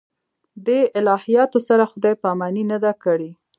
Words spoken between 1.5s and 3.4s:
سره خدای پاماني نه ده کړې.